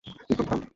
[0.05, 0.61] বিক্রম, থাম।